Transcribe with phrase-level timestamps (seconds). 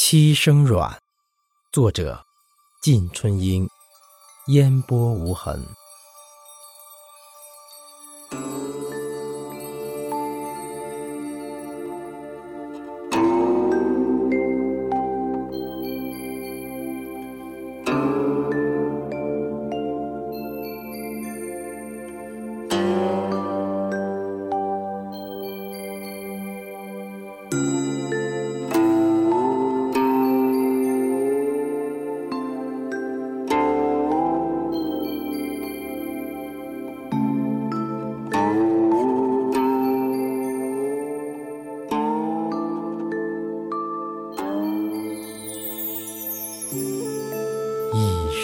[0.00, 0.96] 七声软，
[1.72, 2.24] 作者：
[2.80, 3.68] 晋春英，
[4.46, 5.60] 烟波无痕。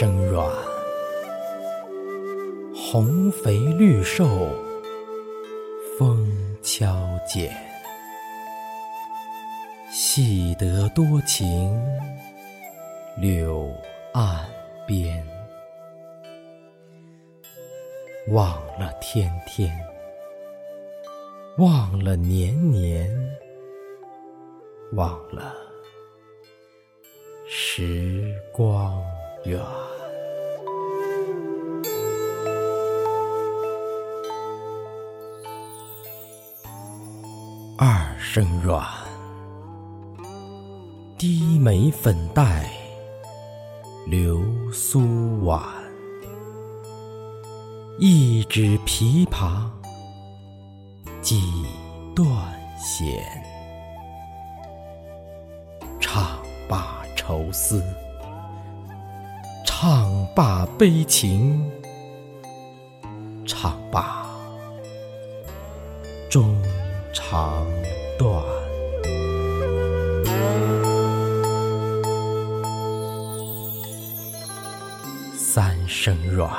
[0.00, 0.50] 声软，
[2.74, 4.48] 红肥绿瘦，
[5.98, 6.26] 风
[6.62, 7.54] 敲剪，
[9.92, 11.78] 戏得多情，
[13.18, 13.70] 柳
[14.14, 14.48] 岸
[14.86, 15.22] 边，
[18.28, 19.70] 忘了天天，
[21.58, 23.14] 忘了年年，
[24.92, 25.54] 忘了
[27.46, 28.98] 时光。
[29.44, 29.58] 远，
[37.78, 38.86] 二声软，
[41.16, 42.68] 低眉粉黛，
[44.06, 45.62] 流苏婉，
[47.98, 49.62] 一指琵琶，
[51.22, 51.40] 几
[52.14, 52.28] 段
[52.76, 53.24] 弦，
[55.98, 57.82] 唱罢愁思。
[59.82, 61.58] 唱罢悲情，
[63.46, 64.26] 唱罢
[66.28, 66.54] 终
[67.14, 67.66] 肠
[68.18, 68.44] 断。
[75.34, 76.52] 三声软，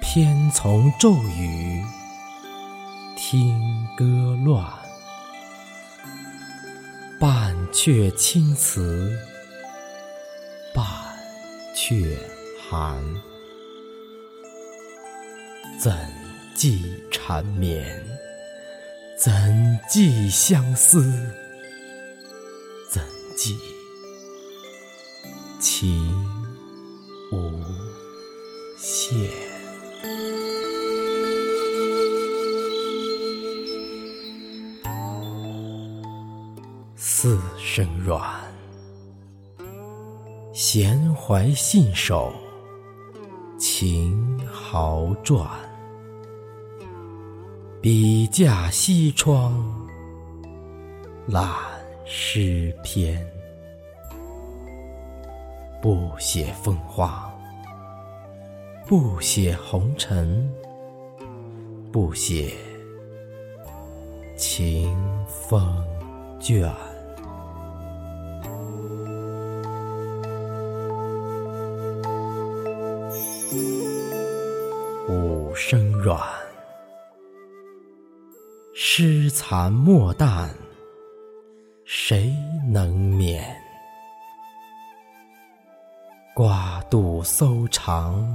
[0.00, 1.84] 偏从骤雨，
[3.14, 3.60] 听
[3.94, 4.06] 歌
[4.42, 4.64] 乱，
[7.20, 9.14] 半阙青词，
[11.82, 12.14] 却
[12.68, 13.02] 寒，
[15.80, 15.90] 怎
[16.54, 18.06] 寄缠绵？
[19.16, 19.32] 怎
[19.88, 21.10] 寄相思？
[22.90, 23.02] 怎
[23.34, 23.56] 寄
[25.58, 26.14] 情
[27.32, 27.64] 无
[28.76, 29.30] 限？
[36.94, 38.49] 四声软。
[40.52, 42.32] 闲怀信手，
[43.56, 45.48] 情豪传。
[47.80, 49.54] 笔架西窗，
[51.26, 51.48] 揽
[52.04, 53.24] 诗篇。
[55.80, 57.32] 不写风花，
[58.88, 60.52] 不写红尘，
[61.92, 62.52] 不写
[64.36, 64.92] 情
[65.28, 65.82] 风
[66.40, 66.68] 卷。
[75.62, 76.18] 声软，
[78.74, 80.48] 诗残墨淡，
[81.84, 82.34] 谁
[82.72, 83.44] 能免？
[86.34, 88.26] 瓜渡搜肠，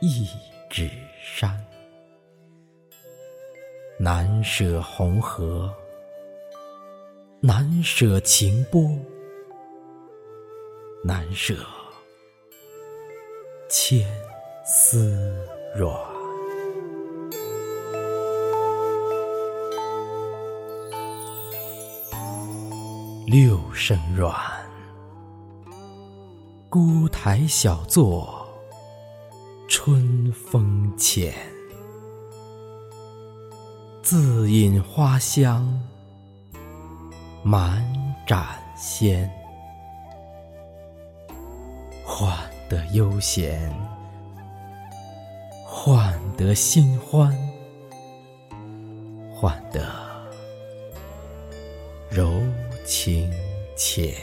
[0.00, 0.28] 一
[0.68, 1.58] 纸山，
[3.98, 5.74] 难舍红河，
[7.40, 8.86] 难舍情波，
[11.02, 11.56] 难舍。
[13.70, 14.06] 千
[14.62, 15.94] 丝软，
[23.26, 24.34] 六声软。
[26.68, 28.46] 孤台小坐，
[29.68, 31.32] 春风浅，
[34.02, 35.80] 自饮花香，
[37.44, 37.84] 满
[38.26, 38.44] 盏
[38.76, 39.30] 鲜。
[42.04, 42.36] 换。
[42.70, 43.68] 得悠闲，
[46.40, 47.36] 得新欢，
[49.30, 49.86] 换得
[52.08, 52.32] 柔
[52.86, 53.30] 情
[53.76, 54.14] 浅。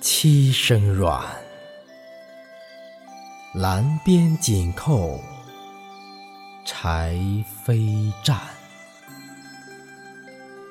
[0.00, 1.22] 七声软，
[3.54, 5.20] 蓝边紧扣，
[6.64, 7.14] 柴
[7.66, 8.38] 扉绽。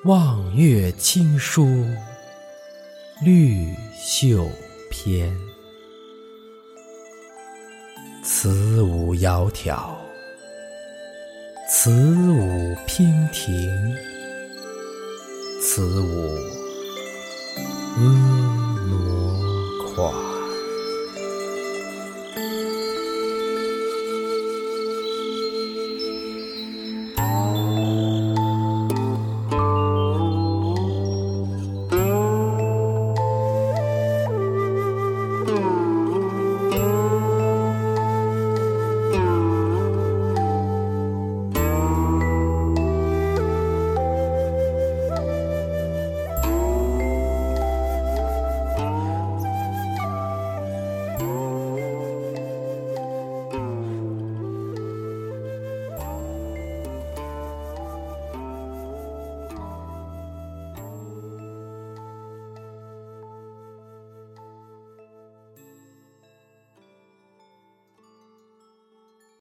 [0.05, 1.85] 望月轻书，
[3.21, 4.51] 绿袖
[4.91, 5.33] 翩，
[8.21, 9.95] 此舞窈窕，
[11.69, 13.95] 此舞娉婷，
[15.61, 16.37] 此舞
[17.97, 18.01] 婀
[18.89, 20.34] 娜跨。